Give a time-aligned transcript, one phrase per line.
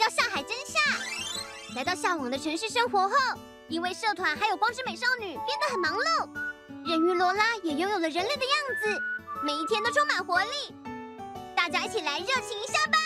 [0.00, 0.80] 叫上海真夏。
[1.76, 3.14] 来到向往的城市生活后，
[3.68, 8.98] 因为社团还有光之美少女变得很忙碌，人鱼罗拉也拥有了人类的样子，
[9.44, 10.74] 每一天都充满活力。
[11.54, 12.98] 大家一起来热情一下吧！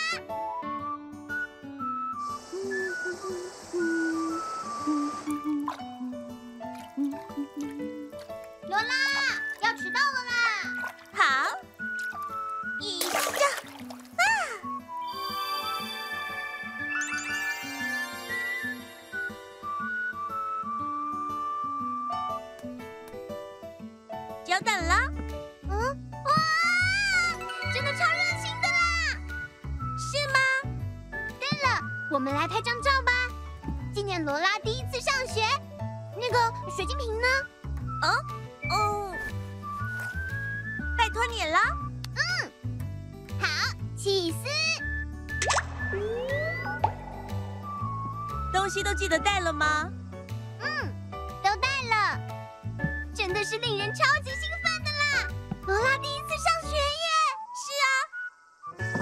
[53.26, 55.32] 真的是令人超级兴奋的啦！
[55.66, 57.08] 罗拉第一次上学耶！
[57.56, 59.00] 是啊，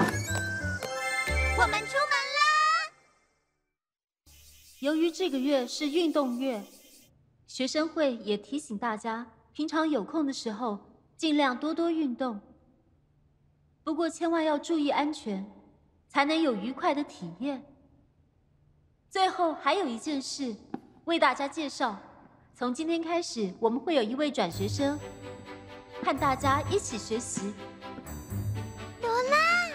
[1.58, 2.46] 我们出门啦！
[4.78, 6.62] 由于这个月是运动月，
[7.48, 10.78] 学生会也提醒大家，平常有空的时候
[11.16, 12.40] 尽量多多运动。
[13.82, 15.44] 不过千万要注意安全，
[16.08, 17.66] 才能有愉快的体验。
[19.10, 20.54] 最后还有一件事，
[21.06, 22.00] 为大家介绍：
[22.54, 25.00] 从今天开始，我们会有一位转学生，
[26.04, 27.54] 和大家一起学习。
[29.00, 29.70] 罗拉，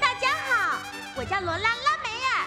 [0.00, 0.82] 大家好，
[1.16, 2.44] 我叫罗拉拉梅尔。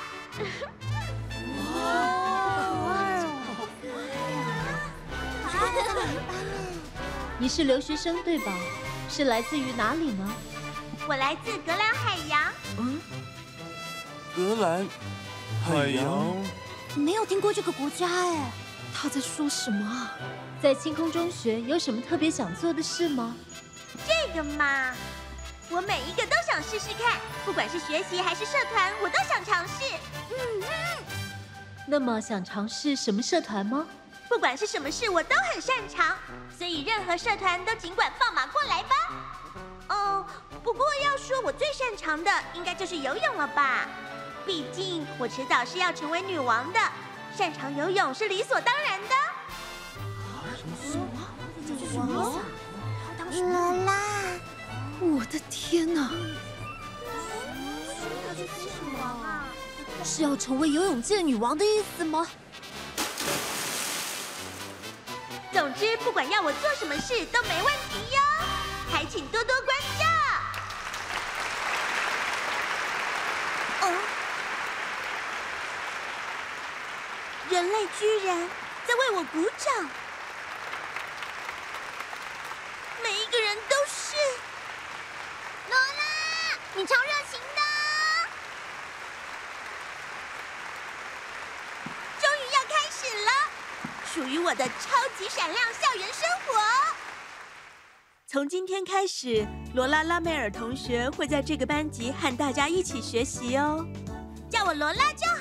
[7.39, 8.53] 你是留学生对吧？
[9.09, 10.29] 是来自于哪里呢？
[11.07, 12.53] 我来自格兰海洋。
[12.77, 12.99] 嗯，
[14.35, 14.85] 格兰
[15.65, 16.35] 海洋，
[16.95, 18.51] 没有听过这个国家哎，
[18.93, 20.13] 他在说什么啊？
[20.61, 23.35] 在星空中学有什么特别想做的事吗？
[24.07, 24.93] 这个嘛，
[25.69, 29.83] 我每一个都想试试看，不管是学习还是社团，我都想尝试。
[30.31, 30.67] 嗯嗯，
[31.87, 33.85] 那么想尝试什么社团吗？
[34.29, 36.17] 不管是什么事，我都很擅长，
[36.57, 38.89] 所以任何社团都尽管放马过来吧。
[39.89, 40.25] 哦，
[40.63, 43.87] 不过要说我最擅长的，应该就是游泳了吧？
[44.47, 46.79] 毕竟我迟早是要成为女王的，
[47.37, 49.09] 擅长游泳是理所当然的。
[53.29, 54.01] 罗拉，
[55.01, 56.09] 我的天哪！
[60.05, 62.25] 是要成为游泳界女王的意思吗？
[65.51, 68.21] 总之，不管要我做什么事都没问题哟，
[68.89, 70.05] 还请多多关照。
[73.81, 73.93] 哦，
[77.99, 78.49] 居然
[78.85, 79.89] 在为我鼓掌，
[83.03, 84.15] 每一个人都是。
[85.69, 87.61] 罗拉，你超热情的！
[92.19, 93.31] 终于要开始了。
[94.13, 96.59] 属于我的超级闪亮校园生活。
[98.25, 103.85] 从今天开始，罗拉拉梅尔同学会在这个班级和大家一起学习哦。
[104.49, 105.36] 叫我罗拉就好。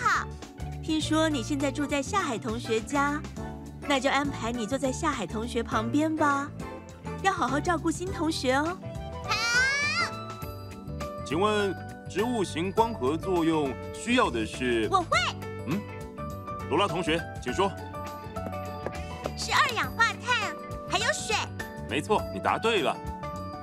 [0.87, 3.21] 听说你现在住在夏海同学家，
[3.89, 6.49] 那就安排你坐在夏海同学旁边吧。
[7.23, 8.79] 要好好照顾新同学哦。
[9.25, 10.13] 好。
[11.27, 11.75] 请问
[12.09, 14.87] 植物型光合作用需要的是？
[14.89, 15.19] 我会。
[15.67, 15.81] 嗯，
[16.71, 17.69] 罗拉同学，请说。
[19.37, 20.55] 是二氧化碳，
[20.89, 21.35] 还有水。
[21.91, 22.97] 没错，你答对了。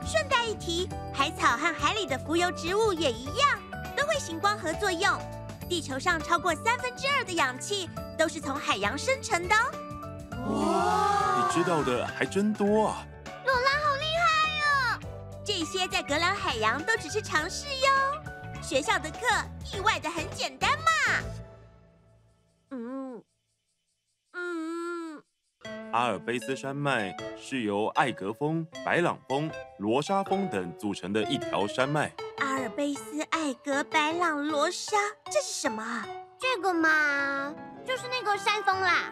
[0.05, 3.57] 顺带一提，海草和海里的浮游植物也一样，
[3.95, 5.09] 都会行光合作用。
[5.63, 10.49] 地球上超过三分之二的氧气都是从海洋生成的哦。
[10.49, 13.05] 哇，你知道的还真多啊！
[13.45, 14.99] 罗拉好厉害哦！
[15.43, 17.89] 这些在格兰海洋都只是尝试哟。
[18.61, 19.17] 学校的课
[19.73, 20.85] 意外的很简单嘛。
[22.71, 23.02] 嗯嗯。
[25.93, 29.47] 阿尔卑斯山脉是由艾格峰、白朗峰、
[29.77, 32.11] 罗莎峰等组成的一条山脉。
[32.39, 36.03] 阿尔卑斯、艾格、白朗、罗莎，这是什么？
[36.39, 37.53] 这个嘛，
[37.85, 39.11] 就是那个山峰啦。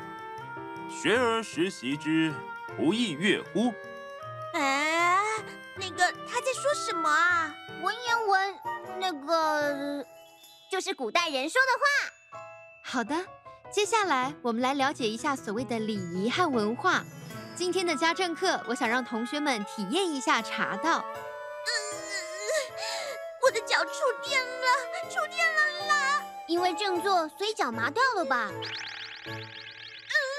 [0.89, 2.33] 学而时习之，
[2.75, 3.72] 不亦说乎？
[4.56, 5.19] 哎，
[5.75, 7.56] 那个他在说什么啊？
[7.84, 8.56] 文言文，
[9.00, 10.04] 那个
[10.72, 12.42] 就是古代人说的话。
[12.84, 13.16] 好的。
[13.71, 17.06] 接下来，我们来了解一下所谓的礼仪和文化。
[17.56, 21.00] 今天的家政课，我想让同学们体验一下茶道。
[21.00, 21.71] 嗯，
[23.41, 23.91] 我的脚触
[24.27, 24.68] 电了，
[25.09, 26.21] 触电了啦！
[26.47, 28.51] 因为正坐，所以脚麻掉了吧？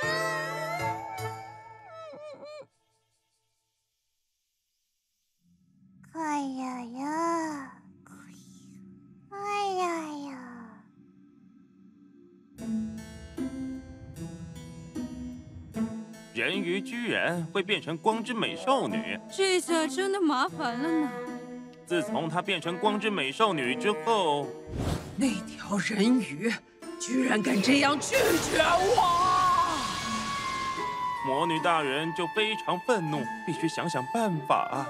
[0.05, 0.09] 嗯，
[6.13, 7.73] 快呀呀，
[9.31, 9.39] 快
[9.79, 10.12] 呀
[16.43, 21.09] 人鱼居然会变成光之美少女，这下真的麻烦了呢。
[21.87, 24.49] 自从她变成光之美少女之后，
[25.17, 26.53] 那条人鱼
[26.99, 29.79] 居然敢这样拒绝我！
[31.25, 34.85] 魔女大人就非常愤怒，必须想想办法。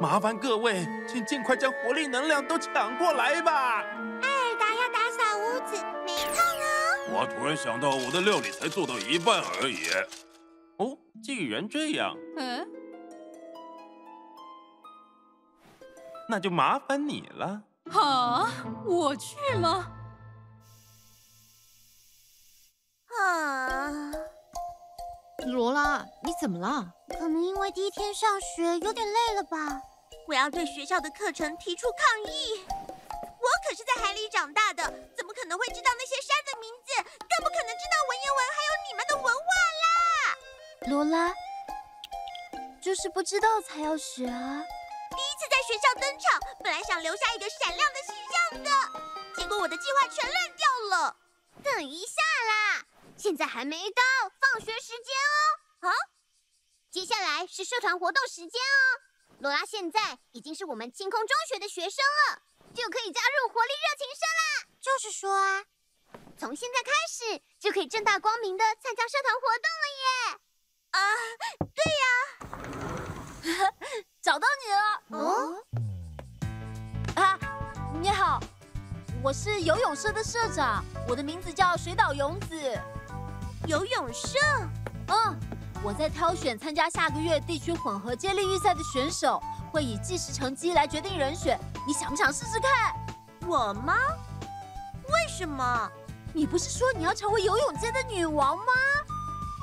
[0.00, 3.82] 麻烦各位，请尽快将活力能量都抢过来吧。
[4.22, 6.64] 艾尔达要打扫屋子，没空哦。
[7.10, 9.88] 我突然想到，我的料理才做到一半而已。
[10.78, 12.68] 哦，既然这样，嗯，
[16.28, 17.62] 那就麻烦你了。
[17.90, 18.46] 好，
[18.84, 19.92] 我去吗？
[23.18, 24.12] 啊，
[25.46, 26.92] 罗拉，你怎么了？
[27.08, 29.80] 可能因为第一天上学有点累了吧。
[30.28, 32.66] 我要对学校的课程提出抗议。
[32.68, 34.82] 我可是在海里长大的，
[35.16, 36.92] 怎么可能会知道那些山的名字？
[37.00, 39.86] 更不可能知道文言文，还有你们的文化啦！
[40.82, 41.34] 罗拉，
[42.80, 44.62] 就是不知道才要学啊。
[45.10, 48.70] 第一次在学校登场，本来想留下一个闪亮的形象的，
[49.36, 51.16] 结果我的计划全乱掉了。
[51.64, 52.84] 等一下啦，
[53.16, 54.02] 现在还没到
[54.40, 55.14] 放学时间
[55.82, 55.88] 哦。
[55.88, 55.92] 啊？
[56.90, 59.00] 接下来是社团活动时间哦。
[59.40, 62.42] 罗拉现在已经是我们清空中学的学生了，
[62.74, 64.68] 就可以加入活力热情社啦。
[64.80, 65.64] 就是说啊，
[66.38, 69.85] 从现在开始就可以正大光明的参加社团活动了耶。
[70.96, 71.00] 啊，
[71.74, 71.82] 对
[73.52, 73.70] 呀，
[74.22, 75.22] 找到你了。
[75.22, 75.54] 哦，
[77.16, 77.38] 啊，
[78.00, 78.40] 你好，
[79.22, 82.56] 我是游泳社的社长，我的名字叫水岛勇子。
[83.66, 84.38] 游泳社？
[85.08, 85.38] 嗯，
[85.82, 91.58] 我在挑选参加下个月地区混合接力预赛的选手，会以计时成绩来决定人选。
[91.86, 92.94] 你想不想试试看？
[93.46, 93.94] 我吗？
[95.08, 95.90] 为什么？
[96.32, 98.64] 你不是说你要成为游泳界的女王吗？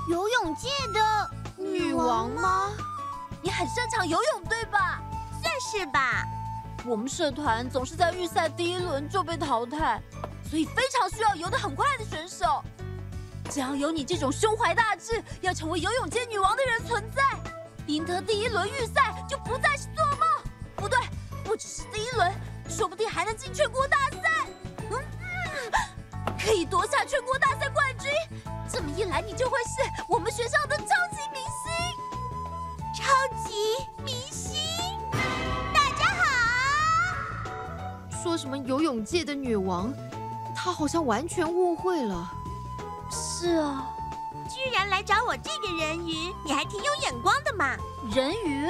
[0.10, 2.72] 游泳界的女王吗？
[3.42, 5.02] 你很擅长游泳，对吧？
[5.42, 6.26] 算是吧。
[6.86, 10.02] 我们社团总是在预赛第一轮就被淘汰，
[10.50, 12.62] 所以非常需要游得很快的选手。
[13.50, 17.22] 只要有你这种胸怀大志、要成为游泳界女王的人存在，
[17.88, 20.28] 赢得第一轮预赛就不再是做梦。
[20.76, 21.00] 不对，
[21.46, 22.34] 不只是第一轮，
[22.68, 24.48] 说不定还能进全国大赛。
[24.92, 25.00] 嗯，
[26.38, 28.12] 可以夺下全国大赛冠军。
[28.74, 31.72] 这么一来，你就会是我们学校的超级明星。
[32.92, 33.04] 超
[33.48, 35.00] 级明星，
[35.72, 36.24] 大家好。
[38.24, 39.94] 说什么游泳界的女王？
[40.56, 42.32] 她好像完全误会了。
[43.12, 43.94] 是啊，
[44.50, 47.78] 居然来找我这个人鱼，你还挺有眼光的嘛。
[48.12, 48.68] 人鱼？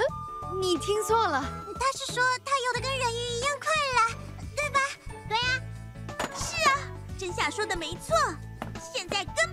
[0.59, 1.41] 你听错了，
[1.79, 4.17] 他是说他游的跟人鱼一样快了，
[4.53, 4.79] 对吧？
[5.29, 5.63] 对呀，
[6.35, 6.75] 是啊，
[7.17, 8.17] 真夏说的没错。
[8.93, 9.52] 现在根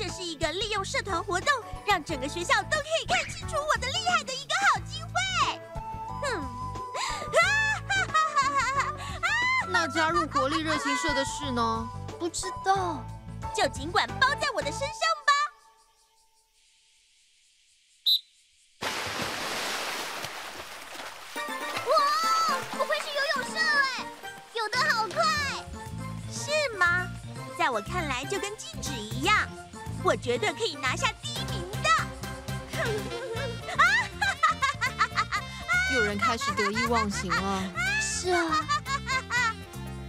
[0.00, 1.52] 这是一个利用社团活动
[1.86, 5.10] 让整个学校都可以看清楚我的厉害的一个好机会。
[6.22, 7.38] 哼，啊
[7.86, 8.96] 哈哈哈哈哈！
[9.68, 11.86] 那加入国立热情社的事呢？
[12.18, 13.04] 不知道，
[13.54, 14.88] 就尽管包在我的身上
[15.26, 15.32] 吧。
[21.84, 23.58] 哇，不愧是游泳社
[23.98, 24.06] 哎，
[24.54, 25.22] 游得好快！
[26.32, 27.06] 是吗？
[27.58, 29.48] 在在我看来就跟静止一样，
[30.02, 31.88] 我绝对可以拿下第一名的。
[35.94, 37.62] 有人开始得意忘形了。
[38.00, 38.66] 是啊，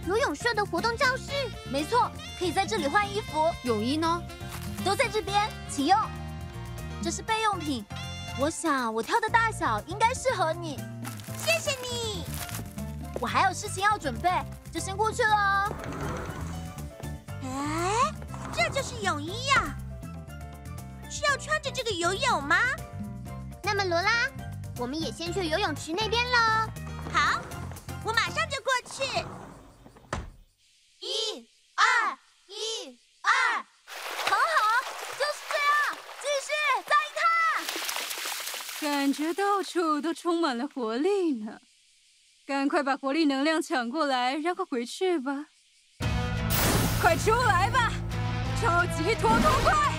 [0.06, 1.32] 游泳社的活动教室，
[1.70, 3.52] 没错，可以在这里换衣服。
[3.62, 4.22] 泳衣呢？
[4.84, 5.98] 都在这边，请用。
[7.02, 7.84] 这是备用品，
[8.38, 10.76] 我想我挑的大小应该适合你。
[11.36, 12.24] 谢谢你。
[13.20, 14.30] 我还有事情要准备，
[14.72, 15.72] 就先过去了。
[17.44, 18.12] 哎，
[18.52, 19.76] 这就是泳衣呀？
[21.22, 22.56] 是要穿着这个游泳吗？
[23.62, 24.28] 那么罗拉，
[24.76, 26.38] 我们也先去游泳池那边喽。
[27.12, 27.40] 好，
[28.04, 29.04] 我马上就过去。
[30.98, 33.30] 一、二、一、二，
[34.24, 34.82] 很好，
[35.16, 36.50] 就是这样，继续，
[36.88, 38.90] 再一趟。
[38.90, 41.60] 感觉到处都充满了活力呢，
[42.44, 45.46] 赶快把活力能量抢过来，然后回去吧。
[47.00, 47.92] 快出来吧，
[48.60, 49.91] 超级拖拖怪！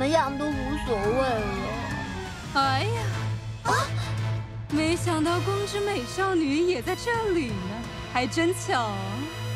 [0.00, 1.44] 么样都无所谓了。
[2.54, 3.02] 哎呀，
[3.64, 3.76] 啊！
[4.70, 7.54] 没想到光之美少女也在这里呢，
[8.10, 8.62] 还真巧。
[8.78, 9.49] 各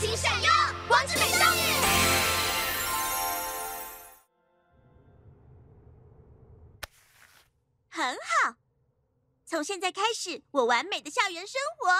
[0.00, 0.50] 请闪耀，
[0.88, 1.60] 光之美少女。
[7.90, 8.54] 很好。
[9.44, 11.90] 从现在开始，我完美的校园生活，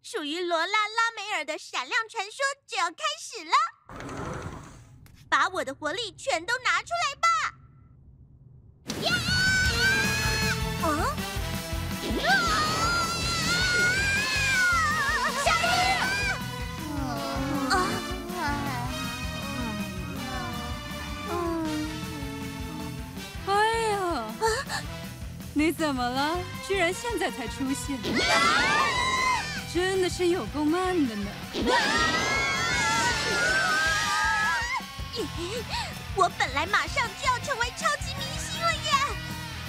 [0.00, 2.36] 属于罗拉拉梅尔的闪亮传说
[2.68, 3.50] 就要开始了。
[5.28, 7.26] 把我的活力全都拿出来吧！
[9.02, 9.17] 呀！
[25.68, 26.34] 你怎么了？
[26.66, 27.98] 居然现在才出现，
[29.70, 31.30] 真的是有够慢的呢！
[36.14, 38.92] 我本来马上就要成为超级明星了耶！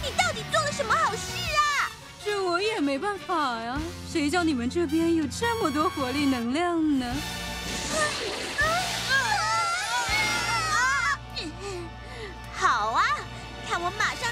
[0.02, 1.92] 你到底做了什么好事啊？
[2.24, 3.78] 这我也没办法呀，
[4.10, 7.14] 谁叫你们这边有这么多活力能量呢？
[12.56, 13.04] 好啊，
[13.68, 14.29] 看我马上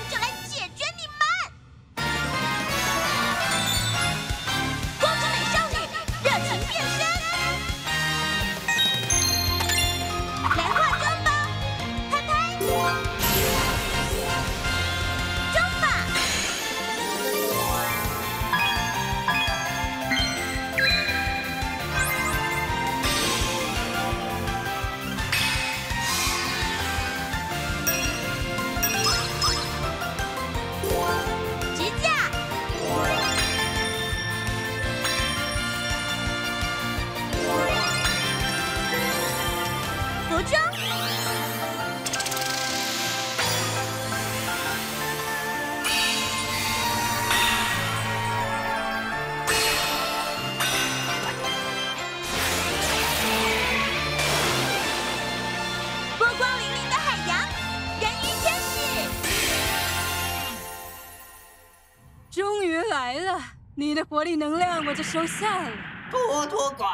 [63.08, 63.42] 来了，
[63.74, 65.72] 你的活力能量我就收下了。
[66.12, 66.86] 波多怪，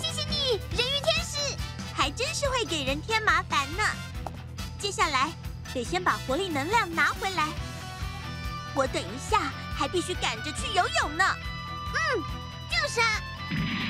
[0.00, 1.56] 谢谢你，人鱼天使，
[1.94, 3.84] 还真是会给人添麻烦呢。
[4.80, 5.30] 接下来
[5.72, 7.46] 得先把活力能量拿回来，
[8.74, 11.24] 我等一下还必须赶着去游泳呢。
[11.94, 12.22] 嗯，
[12.70, 13.06] 就是啊。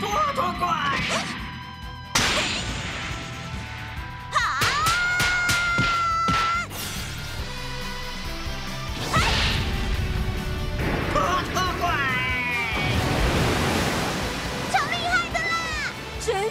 [0.01, 0.69] 拖拖怪。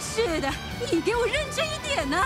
[0.02, 0.54] 是的，
[0.92, 2.26] 你给我认真一点呢！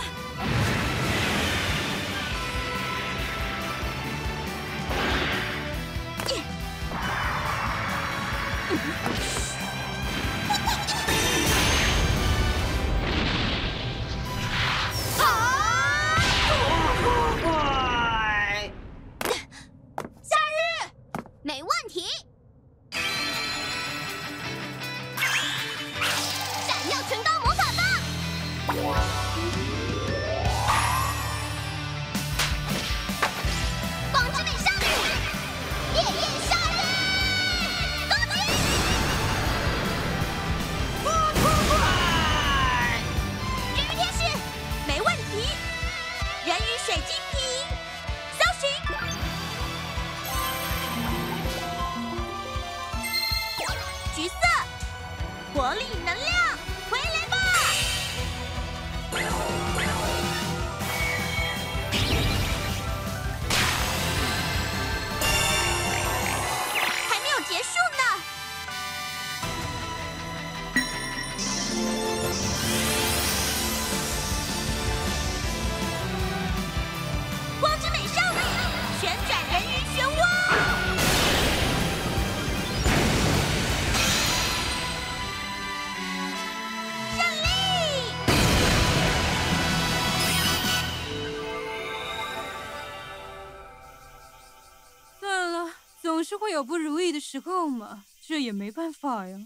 [96.35, 99.37] 会有不如意的时候嘛，这也没办法呀。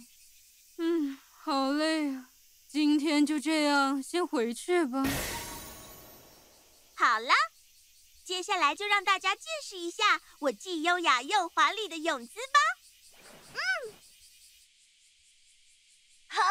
[0.77, 2.29] 嗯，好累啊，
[2.67, 5.03] 今天就这样先回去吧。
[6.95, 7.33] 好了，
[8.23, 12.59] 接下来就让大家见识一下我既优雅又华丽的泳姿吧。
[13.53, 13.57] 嗯，
[16.27, 16.49] 很好，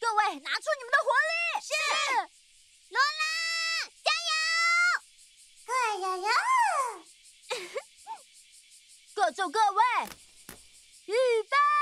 [0.00, 1.30] 各位拿出你们的活力。
[1.62, 1.72] 是，
[2.88, 3.22] 罗拉，
[4.02, 4.32] 加油！
[5.66, 6.28] 快加油！
[9.20, 10.08] 各就各位，
[11.04, 11.79] 预备。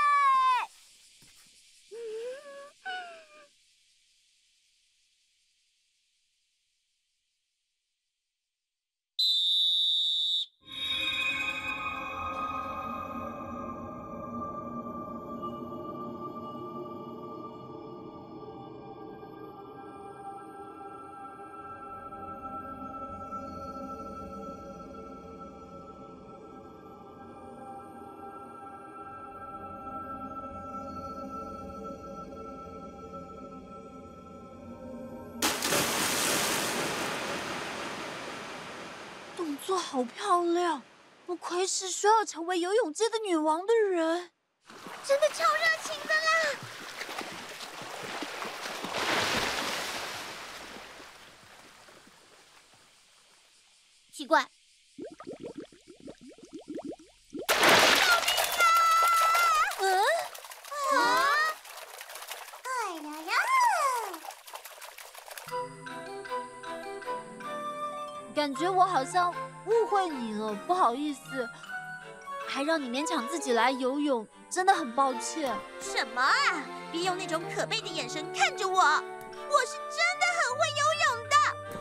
[39.79, 40.83] 好漂亮，
[41.25, 44.29] 不愧是说要成为游泳界的女王的人，
[45.05, 45.95] 真的超热情
[68.35, 69.33] 感觉我好像
[69.65, 71.47] 误会你了，不好意思，
[72.47, 75.53] 还让你勉强自己来游泳，真的很抱歉。
[75.79, 76.33] 什么啊？
[76.91, 81.35] 别用那种可悲的眼神看着我，我是真的很会游泳的，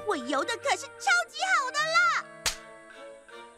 [0.06, 2.24] 我游的可是超级好的啦。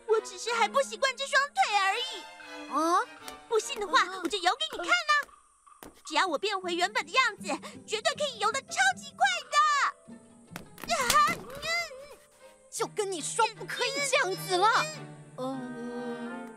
[0.06, 2.22] 我只是还不习惯这双腿而已。
[2.70, 3.00] 啊？
[3.48, 5.90] 不信的话，我就游给你看呢。
[6.04, 7.48] 只要我变回原本的样子，
[7.86, 9.56] 绝对可以游得超级快的。
[10.94, 11.00] 啊！
[12.80, 14.86] 就跟你说不可以这样子了。
[15.36, 16.50] 嗯，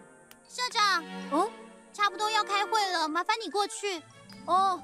[0.47, 1.51] 社长，嗯，
[1.91, 4.01] 差不多要开会了，麻烦你过去。
[4.45, 4.81] 哦，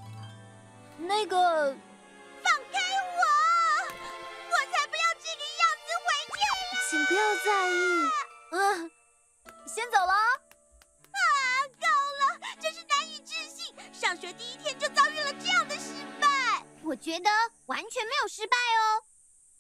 [0.98, 1.74] 那个，
[2.44, 2.80] 放开
[3.16, 3.22] 我！
[4.50, 6.60] 我才不要这个样子回去了。
[6.90, 8.10] 请不要在意。
[8.52, 8.92] 嗯，
[9.66, 10.12] 先走了。
[10.12, 11.22] 啊，
[11.80, 11.88] 够
[12.20, 12.22] 了，
[12.60, 16.66] 真是难以置信，上学第一天就遭遇了这样的失败。
[16.84, 17.30] 我觉得
[17.68, 19.08] 完全没有失败哦，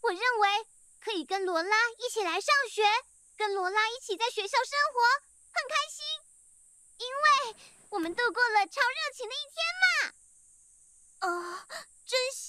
[0.01, 0.67] 我认为。
[1.09, 2.83] 可以跟罗拉一起来上学，
[3.35, 5.01] 跟罗拉一起在学校生活，
[5.51, 6.05] 很开心，
[6.99, 7.55] 因为
[7.89, 10.13] 我们度过了超热情的一天嘛。
[11.21, 11.65] 哦，
[12.05, 12.47] 真相。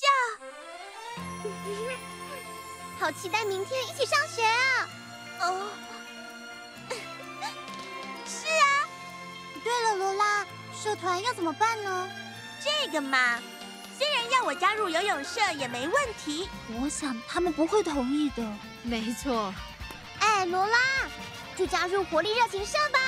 [3.00, 4.90] 好期待明天一起上学啊！
[5.40, 5.70] 哦，
[8.28, 8.86] 是啊。
[9.64, 12.10] 对了，罗拉，社团要怎么办呢？
[12.62, 13.42] 这个嘛，
[14.00, 16.48] 虽然要我加入游泳社也没问题，
[16.80, 18.42] 我想他们不会同意的。
[18.82, 19.52] 没错。
[20.20, 20.78] 哎，罗拉，
[21.54, 22.98] 就加入活力热情社吧。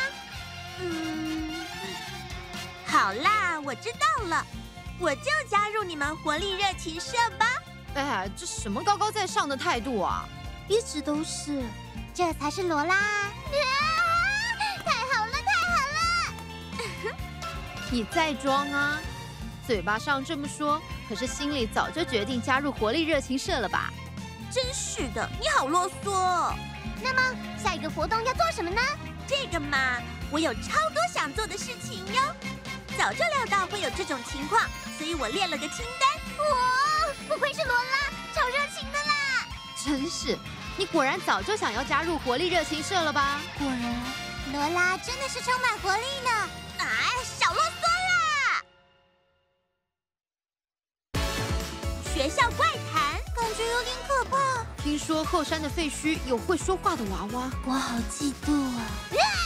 [0.80, 1.64] 嗯，
[2.84, 4.46] 好啦，我知道了，
[4.98, 7.46] 我就加入你们活力热情社吧。
[7.94, 10.28] 哎，这什么高高在上的态度啊！
[10.68, 11.62] 一直都是，
[12.12, 12.94] 这才是罗拉。
[12.96, 13.32] 啊，
[14.84, 15.74] 太好了，太好
[17.08, 17.16] 了！
[17.90, 19.00] 你再装啊，
[19.66, 23.90] 嘴巴上这么说，可是心里早就决定加入活力热情社了吧？
[24.50, 26.54] 真是的，你好啰嗦。
[27.02, 28.80] 那么下一个活动要做什么呢？
[29.26, 29.98] 这个嘛，
[30.30, 32.22] 我有超多想做的事情哟。
[32.98, 34.62] 早就料到会有这种情况，
[34.98, 36.46] 所以我列了个清单。
[36.50, 37.06] 哇！
[37.26, 39.46] 不愧是罗拉，超热情的啦！
[39.82, 40.38] 真是，
[40.76, 43.40] 你果然早就想要加入活力热情社了吧？
[43.58, 43.94] 果然，
[44.52, 46.48] 罗拉真的是充满活力呢。
[55.32, 58.84] 后山的废墟有会说话的娃娃，我好嫉妒啊！
[59.16, 59.16] 啊